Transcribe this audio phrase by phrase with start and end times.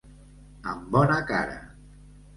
[0.71, 1.63] Amb bona cara.